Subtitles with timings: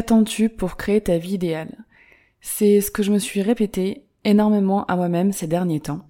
[0.00, 1.76] Qu'attends-tu pour créer ta vie idéale?
[2.40, 6.06] C'est ce que je me suis répété énormément à moi-même ces derniers temps.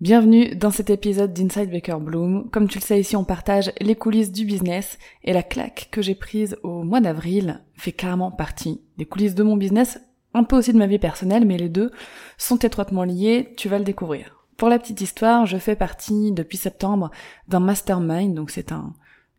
[0.00, 2.48] Bienvenue dans cet épisode d'Inside Baker Bloom.
[2.50, 6.02] Comme tu le sais ici, on partage les coulisses du business et la claque que
[6.02, 9.98] j'ai prise au mois d'avril fait carrément partie des coulisses de mon business,
[10.32, 11.90] un peu aussi de ma vie personnelle, mais les deux
[12.38, 14.46] sont étroitement liés, tu vas le découvrir.
[14.56, 17.10] Pour la petite histoire, je fais partie depuis septembre
[17.48, 18.92] d'un mastermind, donc c'est un,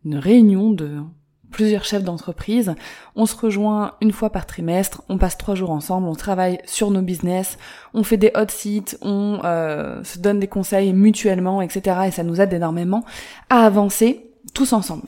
[0.04, 1.00] une réunion de
[1.52, 2.76] plusieurs chefs d'entreprise.
[3.16, 6.92] On se rejoint une fois par trimestre, on passe trois jours ensemble, on travaille sur
[6.92, 7.58] nos business,
[7.94, 12.02] on fait des hot seats, on euh, se donne des conseils mutuellement, etc.
[12.08, 13.04] Et ça nous aide énormément
[13.50, 15.04] à avancer tous ensemble.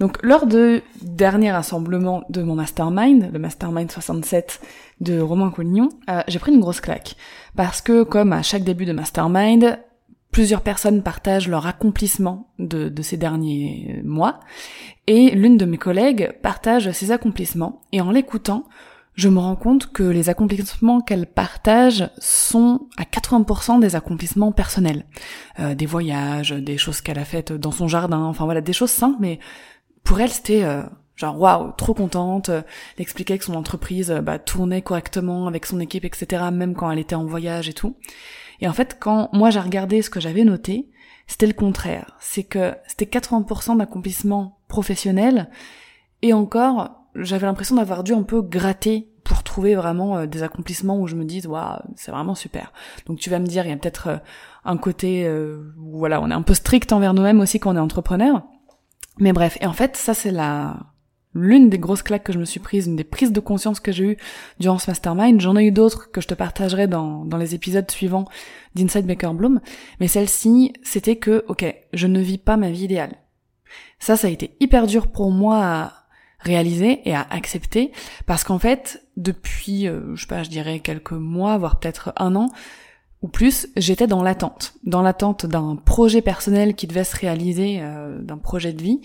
[0.00, 4.60] Donc lors de dernier rassemblement de mon mastermind, le mastermind 67
[5.00, 7.16] de Romain Collignon, euh, j'ai pris une grosse claque.
[7.56, 9.78] Parce que comme à chaque début de mastermind,
[10.30, 14.40] plusieurs personnes partagent leur accomplissement de, de ces derniers mois,
[15.06, 18.64] et l'une de mes collègues partage ses accomplissements, et en l'écoutant,
[19.18, 25.06] je me rends compte que les accomplissements qu'elle partage sont à 80% des accomplissements personnels.
[25.58, 28.92] Euh, des voyages, des choses qu'elle a faites dans son jardin, enfin voilà, des choses
[28.92, 29.40] simples, mais
[30.04, 30.62] pour elle c'était...
[30.62, 30.84] Euh,
[31.18, 32.64] genre waouh, trop contente, elle
[32.98, 37.14] expliquait que son entreprise bah, tournait correctement avec son équipe, etc., même quand elle était
[37.14, 37.96] en voyage et tout.
[38.60, 40.88] Et en fait, quand moi j'ai regardé ce que j'avais noté,
[41.26, 42.16] c'était le contraire.
[42.20, 45.50] C'est que c'était 80% d'accomplissement professionnel,
[46.22, 50.98] et encore, j'avais l'impression d'avoir dû un peu gratter pour trouver vraiment euh, des accomplissements
[50.98, 52.72] où je me dise waouh c'est vraiment super
[53.06, 54.16] donc tu vas me dire il y a peut-être euh,
[54.64, 57.76] un côté euh, où voilà on est un peu strict envers nous-mêmes aussi quand on
[57.76, 58.42] est entrepreneur
[59.18, 60.76] mais bref et en fait ça c'est la
[61.38, 63.92] l'une des grosses claques que je me suis prise, une des prises de conscience que
[63.92, 64.16] j'ai eues
[64.58, 65.40] durant ce mastermind.
[65.40, 68.26] J'en ai eu d'autres que je te partagerai dans, les épisodes suivants
[68.74, 69.60] d'Inside Baker Bloom.
[70.00, 73.16] Mais celle-ci, c'était que, ok, je ne vis pas ma vie idéale.
[73.98, 75.92] Ça, ça a été hyper dur pour moi à
[76.40, 77.92] réaliser et à accepter
[78.26, 82.36] parce qu'en fait, depuis, euh, je sais pas, je dirais quelques mois, voire peut-être un
[82.36, 82.48] an,
[83.20, 88.20] ou plus, j'étais dans l'attente, dans l'attente d'un projet personnel qui devait se réaliser, euh,
[88.22, 89.00] d'un projet de vie,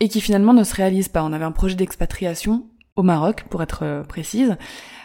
[0.00, 1.22] et qui finalement ne se réalise pas.
[1.22, 2.64] On avait un projet d'expatriation
[2.96, 4.56] au Maroc, pour être euh, précise,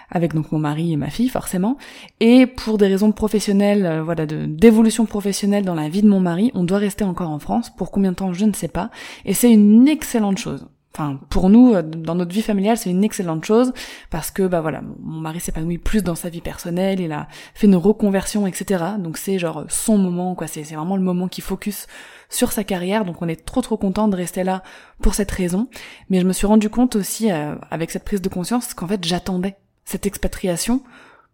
[0.09, 1.77] avec donc mon mari et ma fille forcément,
[2.19, 6.51] et pour des raisons professionnelles, euh, voilà, d'évolution professionnelle dans la vie de mon mari,
[6.53, 7.69] on doit rester encore en France.
[7.69, 8.91] Pour combien de temps, je ne sais pas,
[9.25, 13.03] et c'est une excellente chose enfin pour nous euh, dans notre vie familiale c'est une
[13.03, 13.73] excellente chose
[14.09, 17.67] parce que bah voilà mon mari s'épanouit plus dans sa vie personnelle il a fait
[17.67, 20.47] une reconversion etc donc c'est genre son moment quoi.
[20.47, 21.87] C'est vraiment le moment qui focus
[22.29, 23.05] sur sa carrière.
[23.05, 24.63] Donc on est trop trop content de rester là
[25.01, 25.67] pour cette raison.
[26.09, 29.03] Mais je me suis rendu compte aussi euh, avec cette prise de conscience qu'en fait
[29.03, 29.55] j'attendais
[29.85, 30.83] cette expatriation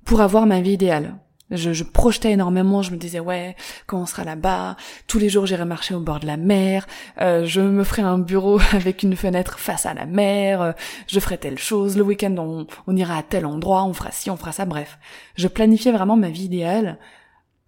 [0.05, 1.15] pour avoir ma vie idéale
[1.51, 3.55] je, je, projetais énormément, je me disais ouais,
[3.87, 4.77] quand on sera là-bas,
[5.07, 6.87] tous les jours j'irai marcher au bord de la mer,
[7.21, 10.71] euh, je me ferai un bureau avec une fenêtre face à la mer, euh,
[11.07, 14.29] je ferai telle chose, le week-end on, on, ira à tel endroit, on fera ci,
[14.29, 14.99] on fera ça, bref.
[15.35, 16.97] Je planifiais vraiment ma vie idéale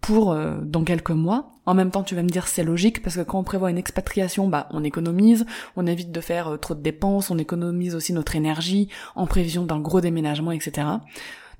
[0.00, 1.50] pour euh, dans quelques mois.
[1.64, 3.78] En même temps, tu vas me dire c'est logique parce que quand on prévoit une
[3.78, 8.34] expatriation, bah on économise, on évite de faire trop de dépenses, on économise aussi notre
[8.34, 10.88] énergie en prévision d'un gros déménagement, etc.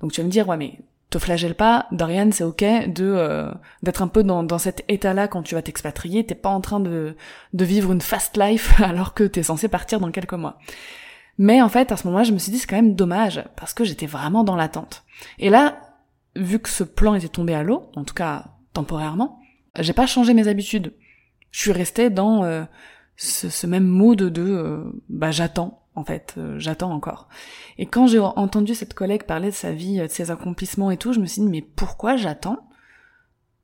[0.01, 0.79] Donc tu vas me dire ouais mais
[1.13, 3.51] te flagelle pas, Dorian, c'est ok de euh,
[3.83, 6.25] d'être un peu dans, dans cet état-là quand tu vas t'expatrier.
[6.25, 7.15] T'es pas en train de
[7.53, 10.57] de vivre une fast life alors que t'es censé partir dans quelques mois.
[11.37, 13.73] Mais en fait, à ce moment-là, je me suis dit c'est quand même dommage parce
[13.73, 15.03] que j'étais vraiment dans l'attente.
[15.39, 15.79] Et là,
[16.35, 19.39] vu que ce plan était tombé à l'eau, en tout cas temporairement,
[19.79, 20.93] j'ai pas changé mes habitudes.
[21.51, 22.63] Je suis restée dans euh,
[23.17, 27.27] ce, ce, même mood de euh, bah j'attends en fait, euh, j'attends encore.
[27.77, 30.97] Et quand j'ai entendu cette collègue parler de sa vie, euh, de ses accomplissements et
[30.97, 32.67] tout, je me suis dit mais pourquoi j'attends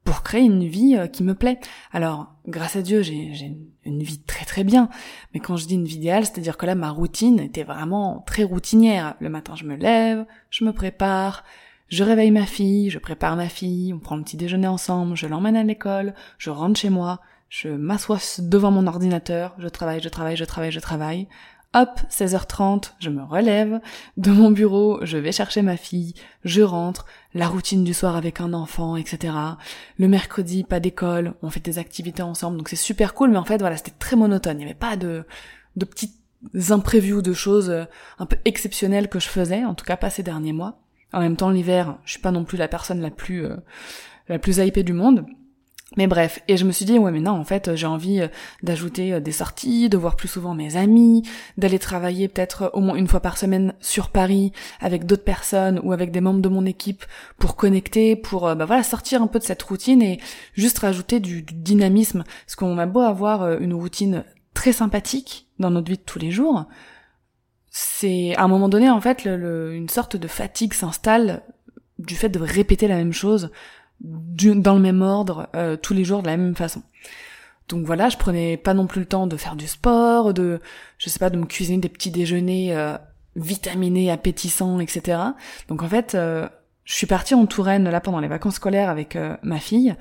[0.04, 1.60] pour créer une vie euh, qui me plaît?
[1.92, 4.90] Alors, grâce à Dieu, j'ai une vie très très bien.
[5.34, 8.44] Mais quand je dis une vie idéale, c'est-à-dire que là, ma routine était vraiment très
[8.44, 9.16] routinière.
[9.20, 11.44] Le matin, je me lève, je me prépare,
[11.88, 15.26] je réveille ma fille, je prépare ma fille, on prend le petit déjeuner ensemble, je
[15.26, 20.10] l'emmène à l'école, je rentre chez moi, je m'assois devant mon ordinateur, je travaille, je
[20.10, 21.28] travaille, je travaille, je travaille.
[21.76, 23.80] Hop, 16h30, je me relève
[24.18, 27.06] de mon bureau, je vais chercher ma fille, je rentre,
[27.36, 29.36] la routine du soir avec un enfant, etc.
[30.00, 33.46] Le mercredi, pas d'école, on fait des activités ensemble, donc c'est super cool, mais en
[33.46, 35.26] fait, voilà, c'était très monotone, il n'y avait pas de,
[35.76, 36.16] de petites
[36.72, 37.86] imprévus de choses euh,
[38.18, 40.80] un peu exceptionnelles que je faisais, en tout cas pas ces derniers mois.
[41.14, 43.58] En même temps, l'hiver, je suis pas non plus la personne la plus euh,
[44.28, 45.26] la plus hypée du monde.
[45.98, 48.28] Mais bref, et je me suis dit ouais mais non en fait j'ai envie euh,
[48.62, 51.24] d'ajouter euh, des sorties, de voir plus souvent mes amis,
[51.58, 54.52] d'aller travailler peut-être au moins une fois par semaine sur Paris
[54.82, 57.06] avec d'autres personnes ou avec des membres de mon équipe
[57.40, 60.20] pour connecter, pour bah voilà sortir un peu de cette routine et
[60.54, 62.24] juste rajouter du, dynamisme.
[62.46, 66.32] Parce qu'on a beau avoir une routine très sympathique dans notre vie de tous les
[66.32, 66.66] jours,
[67.72, 71.44] c'est à un moment donné en fait une sorte de fatigue s'installe
[71.98, 73.52] du fait de répéter la même chose
[74.02, 76.82] dans le même ordre euh, tous les jours de la même façon.
[77.68, 80.60] Donc voilà, je prenais pas non plus le temps de faire du sport, de
[80.98, 82.98] je sais pas, de me cuisiner des petits déjeuners euh,
[83.36, 85.20] vitaminés, appétissants, etc.
[85.68, 86.48] Donc en fait, euh,
[86.86, 89.96] je suis partie en Touraine là pendant les vacances scolaires avec ma fille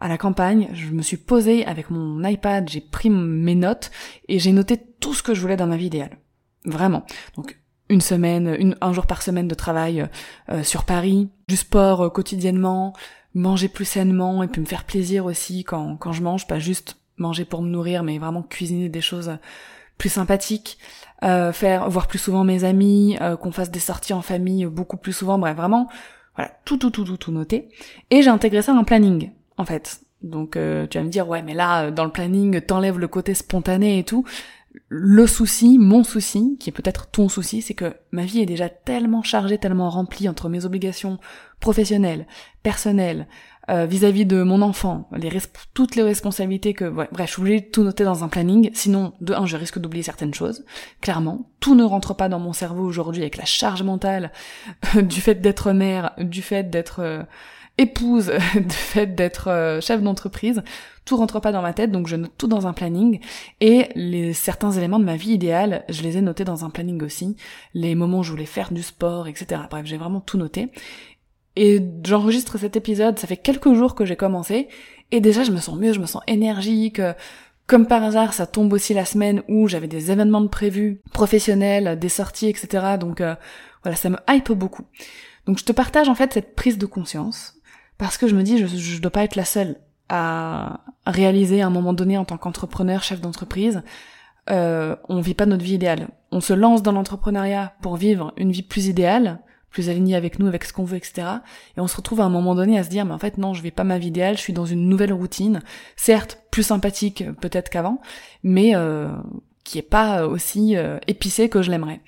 [0.00, 3.90] à la campagne, je me suis posée avec mon iPad, j'ai pris mes notes
[4.28, 6.18] et j'ai noté tout ce que je voulais dans ma vie idéale.
[6.64, 7.04] Vraiment.
[7.36, 7.58] Donc
[7.88, 10.06] une semaine, une, un jour par semaine de travail
[10.50, 12.94] euh, sur Paris, du sport euh, quotidiennement,
[13.34, 16.96] manger plus sainement et puis me faire plaisir aussi quand, quand je mange, pas juste
[17.16, 19.36] manger pour me nourrir, mais vraiment cuisiner des choses
[19.98, 20.78] plus sympathiques,
[21.22, 25.12] euh, faire voir plus souvent mes amis, qu'on fasse des sorties en famille beaucoup plus
[25.12, 25.88] souvent, bref vraiment,
[26.36, 27.68] voilà, tout tout tout tout tout noté.
[28.10, 30.00] Et j'ai intégré ça dans un planning, en fait.
[30.22, 33.98] Donc tu vas me dire ouais mais là dans le planning t'enlèves le côté spontané
[33.98, 34.24] et tout
[34.88, 38.68] le souci, mon souci, qui est peut-être ton souci, c'est que ma vie est déjà
[38.68, 41.18] tellement chargée, tellement remplie entre mes obligations
[41.60, 42.26] professionnelles,
[42.62, 43.26] personnelles,
[43.70, 45.30] euh, vis-à-vis de mon enfant, les
[45.72, 49.32] toutes les responsabilités que, ouais, bref, je suis tout noter dans un planning, sinon, de
[49.32, 50.64] un, je risque d'oublier certaines choses,
[51.00, 51.50] clairement.
[51.60, 54.32] Tout ne rentre pas dans mon cerveau aujourd'hui avec la charge mentale
[55.02, 57.22] du fait d'être mère, du fait d'être euh,
[57.78, 60.62] épouse, du fait d'être euh, chef d'entreprise
[61.04, 63.20] tout rentre pas dans ma tête, donc je note tout dans un planning.
[63.60, 67.02] Et les certains éléments de ma vie idéale, je les ai notés dans un planning
[67.02, 67.36] aussi.
[67.74, 69.62] Les moments où je voulais faire du sport, etc.
[69.70, 70.70] Bref, j'ai vraiment tout noté.
[71.56, 74.68] Et j'enregistre cet épisode, ça fait quelques jours que j'ai commencé,
[75.12, 77.00] et déjà je me sens mieux, je me sens énergique.
[77.66, 81.98] Comme par hasard, ça tombe aussi la semaine où j'avais des événements de prévus, professionnels,
[81.98, 82.96] des sorties, etc.
[82.98, 83.36] Donc euh,
[83.82, 84.84] voilà, ça me hype beaucoup.
[85.46, 87.54] Donc je te partage en fait cette prise de conscience,
[87.98, 89.76] parce que je me dis, je, je dois pas être la seule
[90.08, 93.82] à réaliser à un moment donné en tant qu'entrepreneur, chef d'entreprise.
[94.50, 96.08] Euh, on vit pas notre vie idéale.
[96.30, 100.46] On se lance dans l'entrepreneuriat pour vivre une vie plus idéale, plus alignée avec nous,
[100.46, 101.26] avec ce qu'on veut, etc.
[101.76, 103.54] Et on se retrouve à un moment donné à se dire, mais en fait non,
[103.54, 105.62] je vis pas ma vie idéale, je suis dans une nouvelle routine,
[105.96, 108.00] certes plus sympathique peut-être qu'avant,
[108.42, 109.08] mais euh,
[109.64, 112.00] qui est pas aussi euh, épicée que je l'aimerais.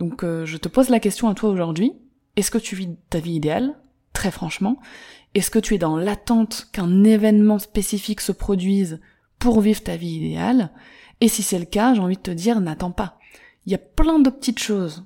[0.00, 1.92] Donc euh, je te pose la question à toi aujourd'hui,
[2.36, 3.74] est-ce que tu vis ta vie idéale?
[4.12, 4.78] Très franchement,
[5.34, 9.00] est-ce que tu es dans l'attente qu'un événement spécifique se produise
[9.38, 10.70] pour vivre ta vie idéale?
[11.20, 13.18] Et si c'est le cas, j'ai envie de te dire, n'attends pas.
[13.66, 15.04] Il y a plein de petites choses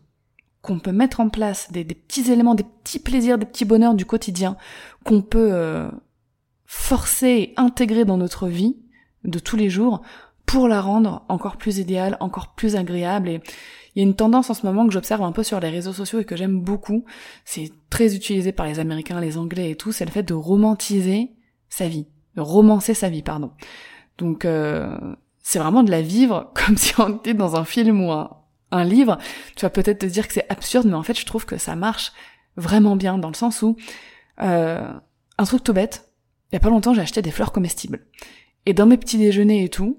[0.63, 4.05] qu'on peut mettre en place, des, petits éléments, des petits plaisirs, des petits bonheurs du
[4.05, 4.57] quotidien
[5.05, 5.89] qu'on peut euh,
[6.67, 8.77] forcer et intégrer dans notre vie
[9.25, 10.03] de tous les jours
[10.45, 13.41] pour la rendre encore plus idéale, encore plus agréable et
[13.95, 15.93] il y a une tendance en ce moment que j'observe un peu sur les réseaux
[15.93, 17.05] sociaux et que j'aime beaucoup,
[17.45, 21.33] c'est très utilisé par les Américains, les Anglais et tout, c'est le fait de romantiser
[21.69, 22.07] sa vie,
[22.37, 23.53] de romancer sa vie, pardon.
[24.19, 24.97] Donc euh,
[25.41, 29.19] c'est vraiment de la vivre comme si on était dans un film ou un, livre.
[29.57, 31.75] Tu vas peut-être te dire que c'est absurde, mais en fait je trouve que ça
[31.75, 32.13] marche
[32.57, 33.77] vraiment bien dans le sens où
[34.43, 34.93] euh,
[35.39, 36.11] un truc tout bête.
[36.51, 38.07] Il y a pas longtemps j'ai acheté des fleurs comestibles
[38.67, 39.99] et dans mes petits déjeuners et tout,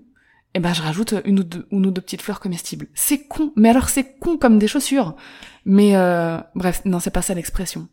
[0.56, 2.88] eh ben je rajoute une ou deux, une ou deux petites fleurs comestibles.
[2.96, 5.16] C'est con, mais alors c'est con comme des chaussures.
[5.66, 7.88] Mais euh, bref, non, c'est pas ça l'expression.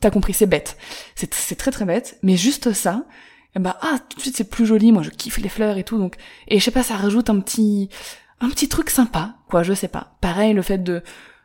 [0.00, 0.76] T'as compris, c'est bête.
[1.14, 3.04] C'est, très très bête, mais juste ça,
[3.54, 4.90] eh ben ah tout de suite c'est plus joli.
[4.90, 6.16] Moi je kiffe les fleurs et tout, donc
[6.48, 7.90] et je sais pas, ça rajoute un petit
[8.40, 9.62] un petit truc sympa, quoi.
[9.62, 10.16] Je sais pas.
[10.20, 11.02] Pareil, le fait de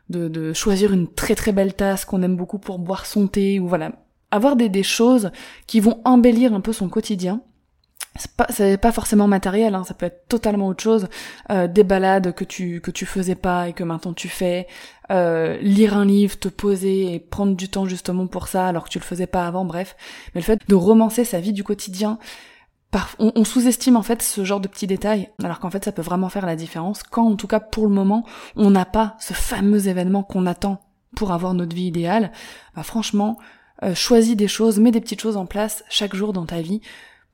[0.08, 3.60] de, de choisir une très très belle tasse qu'on aime beaucoup pour boire son thé
[3.60, 3.92] ou voilà,
[4.30, 5.30] avoir des des choses
[5.66, 7.42] qui vont embellir un peu son quotidien
[8.18, 8.46] c'est pas
[8.78, 11.08] pas forcément matériel hein, ça peut être totalement autre chose.
[11.50, 14.66] Euh, des balades que tu que tu faisais pas et que maintenant tu fais.
[15.12, 18.88] Euh, lire un livre te poser et prendre du temps justement pour ça alors que
[18.88, 19.96] tu le faisais pas avant bref.
[20.34, 22.18] Mais le fait de romancer sa vie du quotidien
[23.18, 26.02] on, on sous-estime en fait ce genre de petits détails alors qu'en fait ça peut
[26.02, 29.32] vraiment faire la différence quand en tout cas pour le moment on n'a pas ce
[29.32, 30.80] fameux événement qu'on attend
[31.14, 32.32] pour avoir notre vie idéale.
[32.74, 33.38] Bah franchement
[33.82, 36.80] euh, choisis des choses mets des petites choses en place chaque jour dans ta vie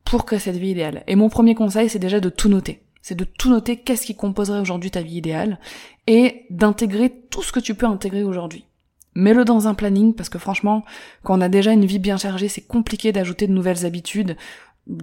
[0.04, 1.02] pour créer cette vie idéale.
[1.06, 2.82] Et mon premier conseil, c'est déjà de tout noter.
[3.02, 5.58] C'est de tout noter qu'est-ce qui composerait aujourd'hui ta vie idéale
[6.06, 8.66] et d'intégrer tout ce que tu peux intégrer aujourd'hui.
[9.14, 10.84] Mets-le dans un planning parce que franchement,
[11.22, 14.36] quand on a déjà une vie bien chargée, c'est compliqué d'ajouter de nouvelles habitudes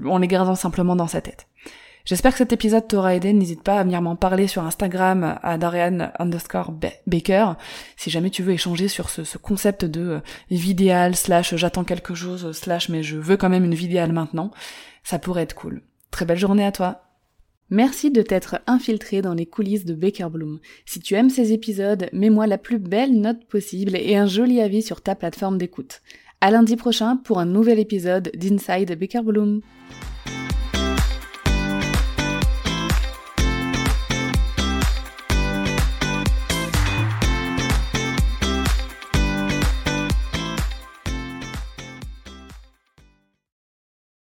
[0.06, 1.49] en les gardant simplement dans sa tête.
[2.06, 3.34] J'espère que cet épisode t'aura aidé.
[3.34, 6.74] N'hésite pas à venir m'en parler sur Instagram à Darian underscore
[7.08, 7.54] Baker
[7.98, 12.52] si jamais tu veux échanger sur ce, concept de euh, vidéal slash j'attends quelque chose
[12.52, 14.52] slash mais je veux quand même une vidéale maintenant.
[15.04, 15.82] Ça pourrait être cool.
[16.12, 17.04] Très belle journée à toi.
[17.72, 20.60] Merci de t'être infiltré dans les coulisses de Baker Bloom.
[20.86, 24.82] Si tu aimes ces épisodes, mets-moi la plus belle note possible et un joli avis
[24.82, 26.02] sur ta plateforme d'écoute.
[26.42, 29.62] À lundi prochain pour un nouvel épisode d'Inside Baker Bloom.